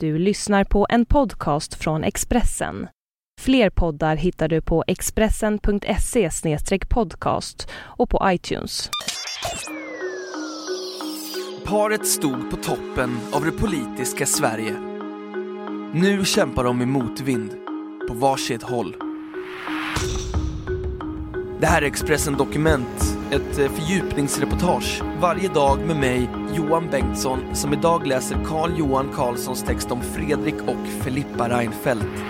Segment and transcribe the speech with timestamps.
[0.00, 2.88] Du lyssnar på en podcast från Expressen.
[3.40, 6.30] Fler poddar hittar du på expressen.se
[6.88, 8.90] podcast och på iTunes.
[11.64, 14.72] Paret stod på toppen av det politiska Sverige.
[15.94, 17.50] Nu kämpar de i motvind,
[18.08, 18.96] på varsitt håll.
[21.60, 27.72] Det här är Expressen Dokument, ett eh, fördjupningsreportage varje dag med mig, Johan Bengtsson, som
[27.72, 32.24] idag läser Carl Johan Carlssons text om Fredrik och Filippa Reinfeldt.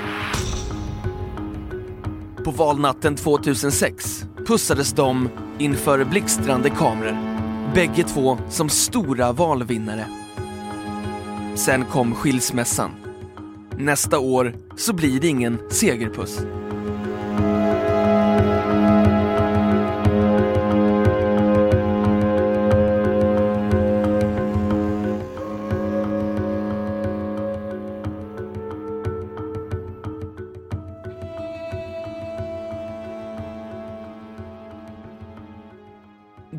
[2.45, 7.17] På valnatten 2006 pussades de inför blixtrande kameror.
[7.75, 10.07] Bägge två som stora valvinnare.
[11.55, 12.91] Sen kom skilsmässan.
[13.79, 16.41] Nästa år så blir det ingen segerpuss.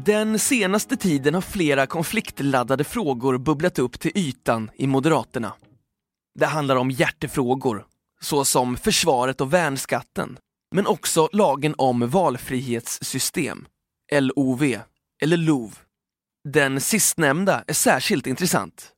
[0.07, 5.53] Den senaste tiden har flera konfliktladdade frågor bubblat upp till ytan i Moderaterna.
[6.39, 7.85] Det handlar om hjärtefrågor,
[8.21, 10.37] såsom försvaret och värnskatten,
[10.75, 13.65] men också lagen om valfrihetssystem,
[14.13, 14.63] LOV,
[15.21, 15.79] eller LOV.
[16.49, 18.91] Den sistnämnda är särskilt intressant.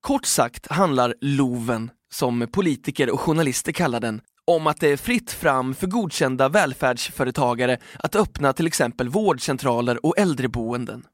[0.00, 5.30] Kort sagt handlar LOVen, som politiker och journalister kallar den, om att det är fritt
[5.30, 11.06] fram för godkända välfärdsföretagare att öppna till exempel vårdcentraler och äldreboenden.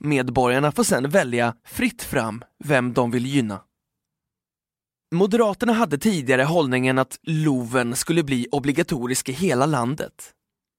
[0.00, 3.60] Medborgarna får sedan välja fritt fram vem de vill gynna.
[5.14, 10.32] Moderaterna hade tidigare hållningen att LOVen skulle bli obligatorisk i hela landet.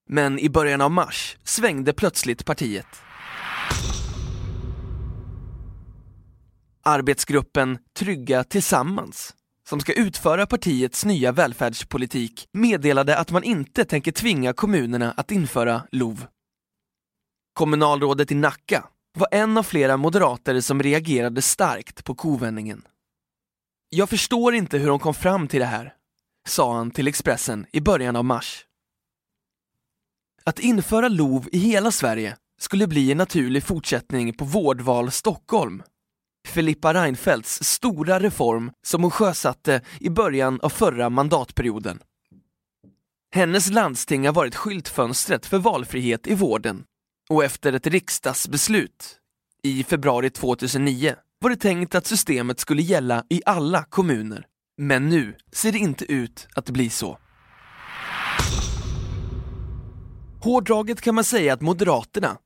[0.08, 2.86] Men i början av mars svängde plötsligt partiet.
[6.84, 9.34] Arbetsgruppen Trygga Tillsammans
[9.68, 15.82] som ska utföra partiets nya välfärdspolitik meddelade att man inte tänker tvinga kommunerna att införa
[15.92, 16.26] LOV.
[17.52, 18.84] Kommunalrådet i Nacka
[19.18, 22.82] var en av flera moderater som reagerade starkt på kovändningen.
[23.88, 25.94] Jag förstår inte hur de kom fram till det här,
[26.48, 28.66] sa han till Expressen i början av mars.
[30.44, 35.82] Att införa LOV i hela Sverige skulle bli en naturlig fortsättning på Vårdval Stockholm
[36.46, 41.98] Filippa Reinfeldts stora reform som hon sjösatte i början av förra mandatperioden.
[43.34, 46.84] Hennes landsting har varit skyltfönstret för valfrihet i vården
[47.30, 49.18] och efter ett riksdagsbeslut
[49.62, 54.46] i februari 2009 var det tänkt att systemet skulle gälla i alla kommuner.
[54.78, 57.18] Men nu ser det inte ut att bli så.
[60.42, 62.38] Hårdraget kan man säga att Moderaterna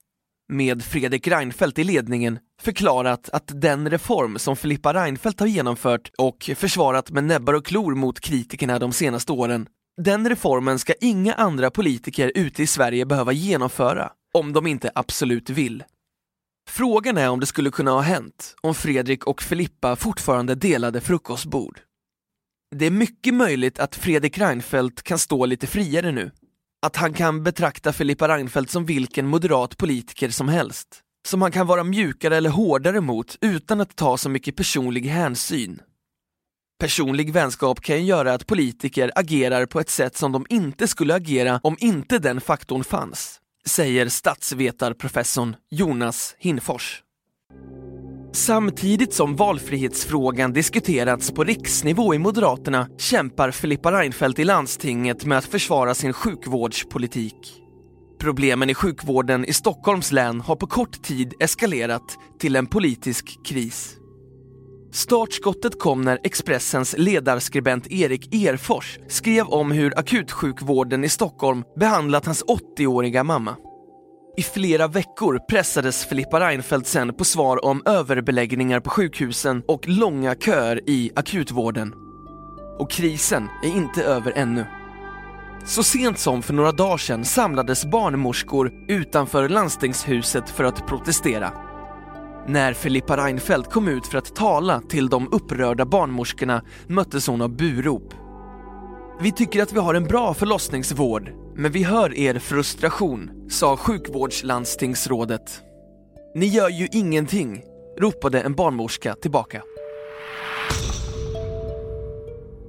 [0.50, 6.50] med Fredrik Reinfeldt i ledningen förklarat att den reform som Filippa Reinfeldt har genomfört och
[6.56, 9.66] försvarat med näbbar och klor mot kritikerna de senaste åren,
[10.03, 15.50] den reformen ska inga andra politiker ute i Sverige behöva genomföra om de inte absolut
[15.50, 15.84] vill.
[16.69, 21.81] Frågan är om det skulle kunna ha hänt om Fredrik och Filippa fortfarande delade frukostbord.
[22.77, 26.31] Det är mycket möjligt att Fredrik Reinfeldt kan stå lite friare nu
[26.83, 30.89] att han kan betrakta Filippa Reinfeldt som vilken moderat politiker som helst.
[31.29, 35.81] Som han kan vara mjukare eller hårdare mot utan att ta så mycket personlig hänsyn.
[36.81, 41.15] Personlig vänskap kan ju göra att politiker agerar på ett sätt som de inte skulle
[41.15, 47.03] agera om inte den faktorn fanns, säger statsvetarprofessorn Jonas Hinfors.
[48.33, 55.45] Samtidigt som valfrihetsfrågan diskuterats på riksnivå i Moderaterna kämpar Filippa Reinfeldt i landstinget med att
[55.45, 57.63] försvara sin sjukvårdspolitik.
[58.21, 63.97] Problemen i sjukvården i Stockholms län har på kort tid eskalerat till en politisk kris.
[64.93, 72.45] Startskottet kom när Expressens ledarskribent Erik Erfors skrev om hur akutsjukvården i Stockholm behandlat hans
[72.45, 73.57] 80-åriga mamma.
[74.37, 80.35] I flera veckor pressades Filippa Reinfeldt sen på svar om överbeläggningar på sjukhusen och långa
[80.35, 81.95] köer i akutvården.
[82.78, 84.66] Och krisen är inte över ännu.
[85.66, 91.53] Så sent som för några dagar sedan samlades barnmorskor utanför landstingshuset för att protestera.
[92.47, 97.57] När Filippa Reinfeldt kom ut för att tala till de upprörda barnmorskorna möttes hon av
[97.57, 98.15] burop.
[99.22, 105.61] Vi tycker att vi har en bra förlossningsvård, men vi hör er frustration, sa sjukvårdslandstingsrådet.
[106.34, 107.63] Ni gör ju ingenting,
[107.99, 109.63] ropade en barnmorska tillbaka.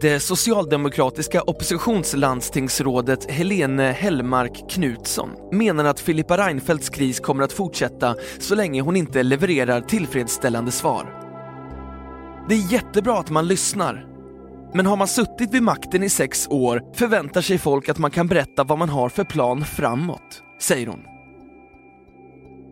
[0.02, 8.56] Det socialdemokratiska oppositionslandstingsrådet Helene Hellmark Knutsson menar att Filippa Reinfeldts kris kommer att fortsätta så
[8.56, 11.18] länge hon inte levererar tillfredsställande svar.
[12.50, 14.11] Det är jättebra att man lyssnar.
[14.74, 18.28] Men har man suttit vid makten i sex år förväntar sig folk att man kan
[18.28, 21.00] berätta vad man har för plan framåt, säger hon.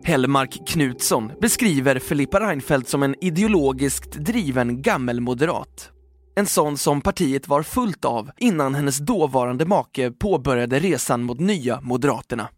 [0.04, 5.90] Hellmark Knutsson beskriver Filippa Reinfeldt som en ideologiskt driven gammelmoderat.
[6.36, 11.80] En sån som partiet var fullt av innan hennes dåvarande make påbörjade resan mot nya
[11.80, 12.48] Moderaterna.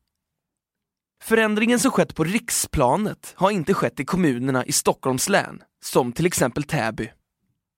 [1.22, 6.26] Förändringen som skett på riksplanet har inte skett i kommunerna i Stockholms län, som till
[6.26, 7.10] exempel Täby.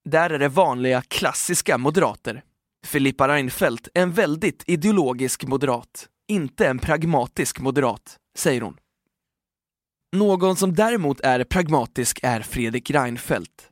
[0.08, 2.42] Där är det vanliga klassiska moderater.
[2.86, 8.76] Filippa Reinfeldt är en väldigt ideologisk moderat, inte en pragmatisk moderat, säger hon.
[10.16, 13.70] Någon som däremot är pragmatisk är Fredrik Reinfeldt.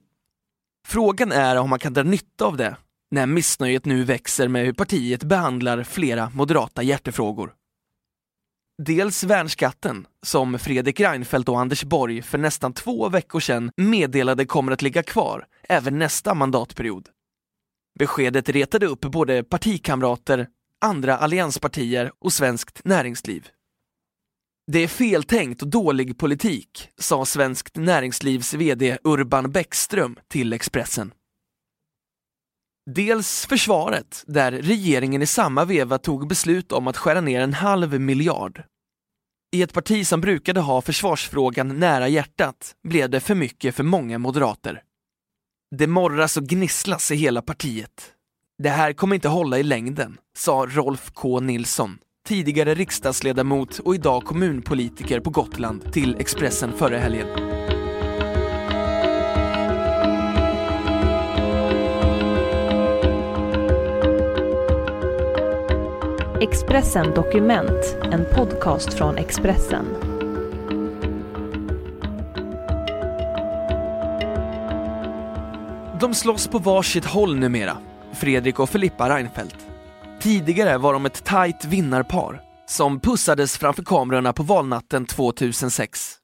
[0.89, 2.77] Frågan är om man kan dra nytta av det
[3.11, 7.55] när missnöjet nu växer med hur partiet behandlar flera moderata hjärtefrågor.
[8.85, 14.73] Dels värnskatten, som Fredrik Reinfeldt och Anders Borg för nästan två veckor sedan meddelade kommer
[14.73, 17.09] att ligga kvar även nästa mandatperiod.
[17.99, 20.49] Beskedet retade upp både partikamrater,
[20.81, 23.49] andra allianspartier och svenskt näringsliv.
[24.73, 31.15] Det är feltänkt och dålig politik, sa Svenskt Näringslivs VD Urban Bäckström till Expressen.
[32.91, 38.01] Dels försvaret, där regeringen i samma veva tog beslut om att skära ner en halv
[38.01, 38.63] miljard.
[39.55, 44.19] I ett parti som brukade ha försvarsfrågan nära hjärtat blev det för mycket för många
[44.19, 44.83] moderater.
[45.77, 48.13] Det morras och gnisslas i hela partiet.
[48.63, 54.25] Det här kommer inte hålla i längden, sa Rolf K Nilsson, tidigare riksdagsledamot och idag
[54.25, 57.29] kommunpolitiker på Gotland till Expressen förra helgen.
[66.43, 69.87] Expressen Dokument, en podcast från Expressen.
[76.01, 77.77] De slåss på varsitt håll numera,
[78.13, 79.57] Fredrik och Filippa Reinfeldt.
[80.21, 86.17] Tidigare var de ett tajt vinnarpar som pussades framför kamerorna på valnatten 2006.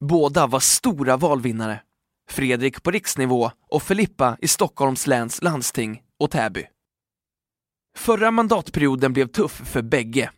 [0.00, 1.80] Båda var stora valvinnare.
[2.30, 6.66] Fredrik på riksnivå och Filippa i Stockholms läns landsting och Täby.
[7.98, 10.30] Förra mandatperioden blev tuff för bägge.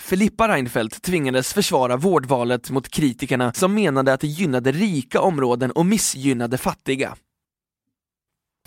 [0.00, 5.86] Filippa Reinfeldt tvingades försvara vårdvalet mot kritikerna som menade att det gynnade rika områden och
[5.86, 7.16] missgynnade fattiga.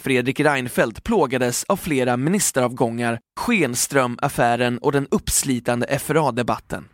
[0.01, 6.89] Fredrik Reinfeldt plågades av flera ministeravgångar, Schenström-affären och den uppslitande FRA-debatten.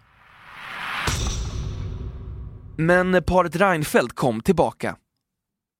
[2.77, 4.95] Men paret Reinfeldt kom tillbaka.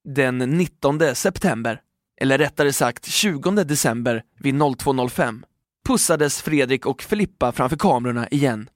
[0.10, 1.82] Den 19 september,
[2.22, 5.44] eller rättare sagt 20 december vid 02.05
[5.88, 8.70] pussades Fredrik och Filippa framför kamerorna igen.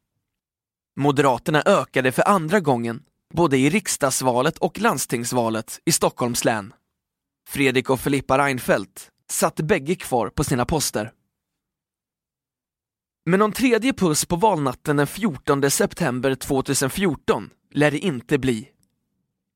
[0.95, 3.03] Moderaterna ökade för andra gången,
[3.33, 6.73] både i riksdagsvalet och landstingsvalet i Stockholms län.
[7.49, 11.11] Fredrik och Filippa Reinfeldt satt bägge kvar på sina poster.
[13.25, 18.70] Men någon tredje puss på valnatten den 14 september 2014 lär det inte bli.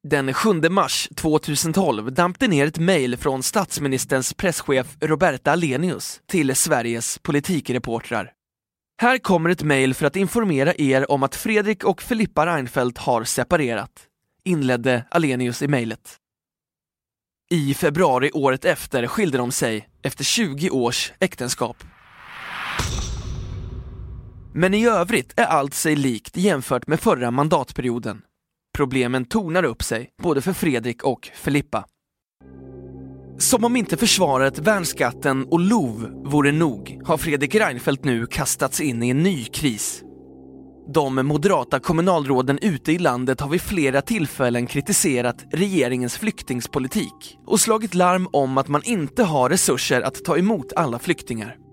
[0.10, 6.56] Den 7 mars 2012 damp det ner ett mejl från statsministerns presschef Roberta Alenius till
[6.56, 8.31] Sveriges politikreportrar.
[9.02, 13.24] Här kommer ett mejl för att informera er om att Fredrik och Filippa Reinfeldt har
[13.24, 13.92] separerat,
[14.44, 16.16] inledde Alenius i mejlet.
[17.50, 21.83] I februari året efter skilde de sig efter 20 års äktenskap.
[24.54, 28.21] Men i övrigt är allt sig likt jämfört med förra mandatperioden.
[28.75, 31.85] Problemen tornar upp sig, både för Fredrik och Filippa.
[33.37, 39.03] Som om inte försvaret, värnskatten och LOV vore nog har Fredrik Reinfeldt nu kastats in
[39.03, 40.03] i en ny kris.
[40.94, 47.94] De moderata kommunalråden ute i landet har vid flera tillfällen kritiserat regeringens flyktingspolitik och slagit
[47.94, 51.65] larm om att man inte har resurser att ta emot alla flyktingar.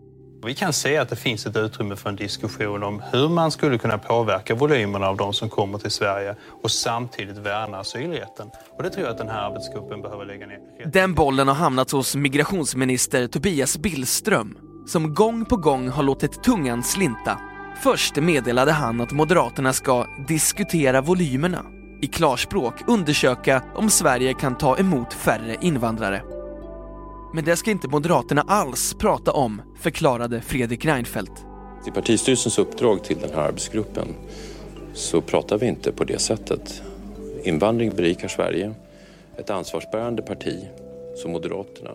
[0.47, 3.79] Vi kan se att det finns ett utrymme för en diskussion om hur man skulle
[3.79, 8.51] kunna påverka volymerna av de som kommer till Sverige och samtidigt värna asylrätten.
[8.77, 10.59] Och det tror jag att den här arbetsgruppen behöver lägga ner.
[10.93, 16.83] Den bollen har hamnat hos migrationsminister Tobias Billström som gång på gång har låtit tungan
[16.83, 17.39] slinta.
[17.83, 21.65] Först meddelade han att Moderaterna ska diskutera volymerna.
[22.01, 26.32] I klarspråk undersöka om Sverige kan ta emot färre invandrare.
[27.35, 31.45] Men det ska inte Moderaterna alls prata om, förklarade Fredrik Reinfeldt.
[31.87, 34.09] I partistyrelsens uppdrag till den här arbetsgruppen
[34.95, 36.83] så pratar vi inte på det sättet.
[37.45, 38.75] Invandring berikar Sverige.
[39.37, 40.69] Ett ansvarsbärande parti
[41.17, 41.91] som Moderaterna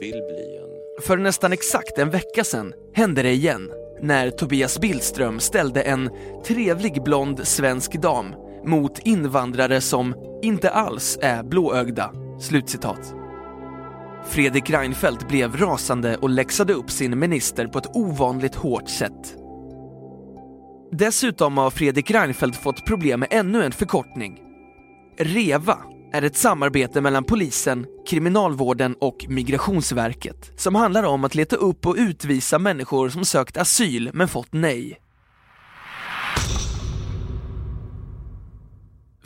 [0.00, 1.02] vill bli en...
[1.02, 3.70] För nästan exakt en vecka sedan hände det igen
[4.02, 6.10] när Tobias Billström ställde en
[6.46, 12.12] trevlig blond svensk dam mot invandrare som inte alls är blåögda.
[12.40, 13.19] Slutcitat.
[14.28, 19.36] Fredrik Reinfeldt blev rasande och läxade upp sin minister på ett ovanligt hårt sätt.
[20.92, 24.40] Dessutom har Fredrik Reinfeldt fått problem med ännu en förkortning.
[25.18, 25.78] REVA
[26.12, 31.96] är ett samarbete mellan polisen, kriminalvården och migrationsverket som handlar om att leta upp och
[31.98, 34.98] utvisa människor som sökt asyl men fått nej.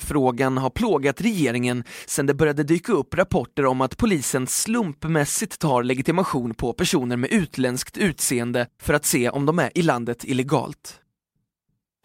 [0.04, 5.82] Frågan har plågat regeringen sedan det började dyka upp rapporter om att polisen slumpmässigt tar
[5.82, 11.00] legitimation på personer med utländskt utseende för att se om de är i landet illegalt.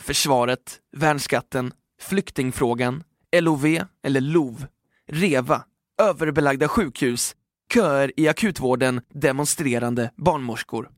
[0.02, 3.04] Försvaret, värnskatten, flyktingfrågan,
[3.36, 3.66] LOV
[4.04, 4.66] eller LOV,
[5.08, 5.64] REVA,
[6.02, 7.36] överbelagda sjukhus,
[7.74, 10.90] köer i akutvården, demonstrerande barnmorskor.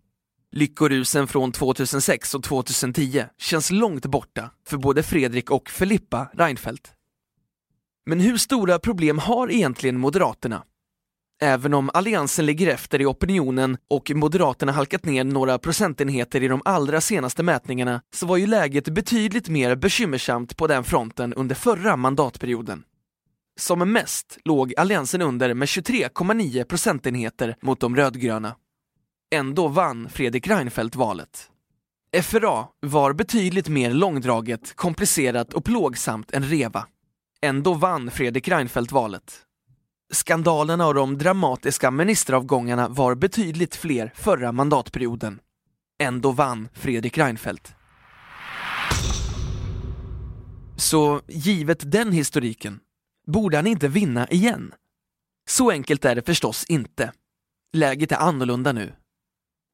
[0.55, 6.93] Lyckorusen från 2006 och 2010 känns långt borta för både Fredrik och Filippa Reinfeldt.
[8.05, 10.63] Men hur stora problem har egentligen Moderaterna?
[11.41, 16.61] Även om Alliansen ligger efter i opinionen och Moderaterna halkat ner några procentenheter i de
[16.65, 21.95] allra senaste mätningarna så var ju läget betydligt mer bekymmersamt på den fronten under förra
[21.95, 22.83] mandatperioden.
[23.59, 28.55] Som mest låg Alliansen under med 23,9 procentenheter mot de rödgröna.
[29.35, 31.49] Ändå vann Fredrik Reinfeldt valet.
[32.23, 36.87] FRA var betydligt mer långdraget, komplicerat och plågsamt än REVA.
[37.41, 39.41] Ändå vann Fredrik Reinfeldt valet.
[40.13, 45.39] Skandalerna och de dramatiska ministeravgångarna var betydligt fler förra mandatperioden.
[46.03, 47.73] Ändå vann Fredrik Reinfeldt.
[50.77, 52.79] Så givet den historiken,
[53.27, 54.73] borde han inte vinna igen?
[55.49, 57.11] Så enkelt är det förstås inte.
[57.73, 58.93] Läget är annorlunda nu.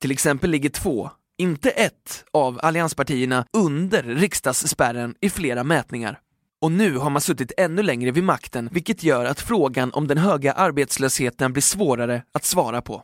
[0.02, 6.20] Till exempel ligger två, inte ett, av allianspartierna under riksdagsspärren i flera mätningar.
[6.62, 10.18] Och nu har man suttit ännu längre vid makten, vilket gör att frågan om den
[10.18, 13.04] höga arbetslösheten blir svårare att svara på.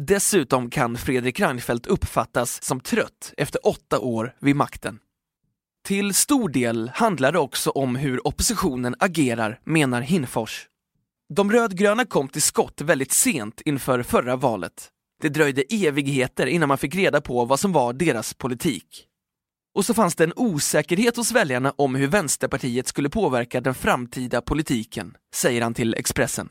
[0.00, 4.98] Dessutom kan Fredrik Reinfeldt uppfattas som trött efter åtta år vid makten.
[5.84, 10.66] Till stor del handlar det också om hur oppositionen agerar, menar Hinfors.
[11.34, 14.90] De rödgröna kom till skott väldigt sent inför förra valet.
[15.20, 19.04] Det dröjde evigheter innan man fick reda på vad som var deras politik.
[19.74, 24.40] Och så fanns det en osäkerhet hos väljarna om hur Vänsterpartiet skulle påverka den framtida
[24.40, 26.48] politiken, säger han till Expressen.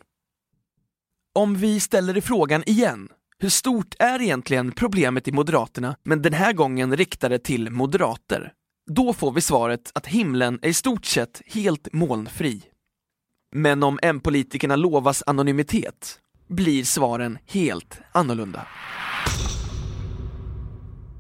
[1.35, 3.09] Om vi ställer frågan igen,
[3.39, 8.53] hur stort är egentligen problemet i Moderaterna, men den här gången riktade till moderater?
[8.91, 12.63] Då får vi svaret att himlen är i stort sett helt molnfri.
[13.55, 18.67] Men om M-politikerna lovas anonymitet blir svaren helt annorlunda.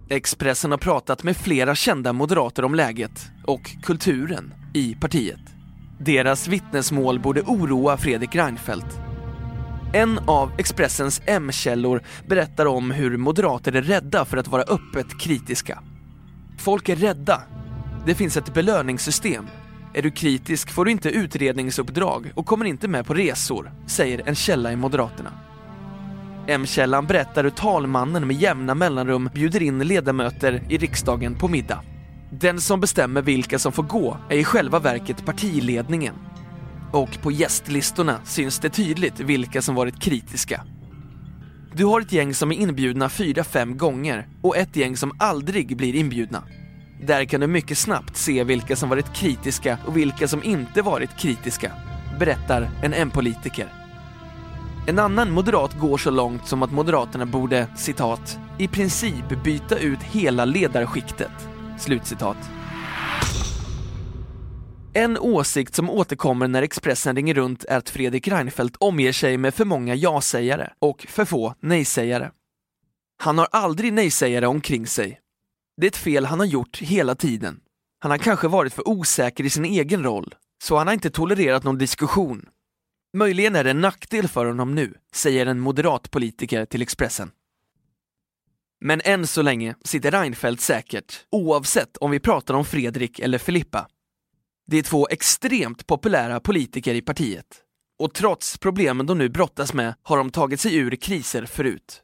[0.09, 5.39] Expressen har pratat med flera kända moderater om läget och kulturen i partiet.
[5.99, 8.99] Deras vittnesmål borde oroa Fredrik Reinfeldt.
[9.93, 15.83] En av Expressens M-källor berättar om hur moderater är rädda för att vara öppet kritiska.
[16.57, 17.41] Folk är rädda.
[18.05, 19.45] Det finns ett belöningssystem.
[19.93, 24.35] Är du kritisk får du inte utredningsuppdrag och kommer inte med på resor, säger en
[24.35, 25.31] källa i Moderaterna.
[26.47, 31.83] M-källan berättar hur talmannen med jämna mellanrum bjuder in ledamöter i riksdagen på middag.
[32.31, 36.15] Den som bestämmer vilka som får gå är i själva verket partiledningen.
[36.91, 40.63] Och på gästlistorna syns det tydligt vilka som varit kritiska.
[41.73, 45.77] Du har ett gäng som är inbjudna fyra, fem gånger och ett gäng som aldrig
[45.77, 46.43] blir inbjudna.
[47.01, 51.17] Där kan du mycket snabbt se vilka som varit kritiska och vilka som inte varit
[51.17, 51.71] kritiska,
[52.19, 53.73] berättar en M-politiker.
[54.87, 60.03] En annan moderat går så långt som att Moderaterna borde, citat, i princip byta ut
[60.03, 61.31] hela ledarskiktet.
[61.79, 62.37] Slutcitat.
[64.93, 69.53] En åsikt som återkommer när Expressen ringer runt är att Fredrik Reinfeldt omger sig med
[69.53, 72.31] för många ja-sägare och för få nej-sägare.
[73.23, 75.19] Han har aldrig nej-sägare omkring sig.
[75.77, 77.59] Det är ett fel han har gjort hela tiden.
[77.99, 81.63] Han har kanske varit för osäker i sin egen roll, så han har inte tolererat
[81.63, 82.49] någon diskussion
[83.13, 87.31] Möjligen är det en nackdel för honom nu, säger en moderat politiker till Expressen.
[88.81, 93.87] Men än så länge sitter Reinfeldt säkert, oavsett om vi pratar om Fredrik eller Filippa.
[94.67, 97.63] Det är två extremt populära politiker i partiet.
[97.99, 102.03] Och trots problemen de nu brottas med har de tagit sig ur kriser förut.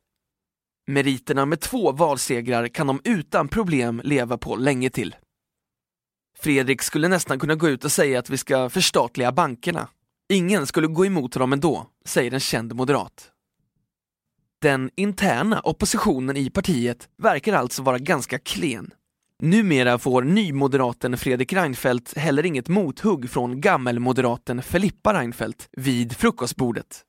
[0.87, 5.15] Meriterna med två valsegrar kan de utan problem leva på länge till.
[6.39, 9.87] Fredrik skulle nästan kunna gå ut och säga att vi ska förstatliga bankerna
[10.29, 13.31] Ingen skulle gå emot honom ändå, säger en känd moderat.
[14.61, 18.93] Den interna oppositionen i partiet verkar alltså vara ganska klen.
[19.39, 27.01] Numera får nymoderaten Fredrik Reinfeldt heller inget mothugg från gammelmoderaten Filippa Reinfeldt vid frukostbordet.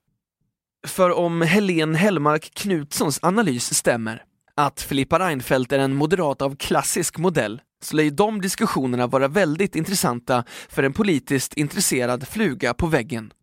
[0.85, 4.23] För om Helene Hellmark Knutssons analys stämmer,
[4.55, 9.27] att Filippa Reinfeldt är en moderat av klassisk modell, så lär ju de diskussionerna vara
[9.27, 13.33] väldigt intressanta för en politiskt intresserad fluga på väggen.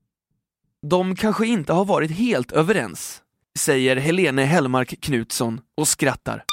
[0.87, 3.23] De kanske inte har varit helt överens,
[3.59, 6.45] säger Helene Hellmark Knutsson och skrattar.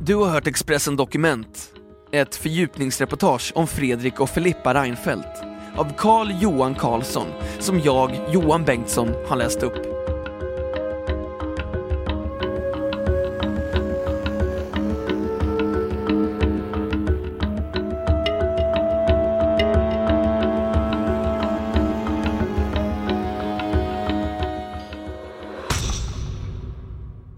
[0.00, 1.72] Du har hört Expressen Dokument,
[2.12, 7.26] ett fördjupningsreportage om Fredrik och Filippa Reinfeldt av Carl Johan Carlsson
[7.58, 9.94] som jag, Johan Bengtsson, har läst upp.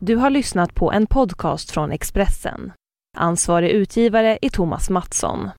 [0.07, 2.73] Du har lyssnat på en podcast från Expressen.
[3.17, 5.51] Ansvarig utgivare är Thomas Mattsson.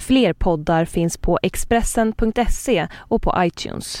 [0.00, 4.00] Fler poddar finns på Expressen.se och på iTunes.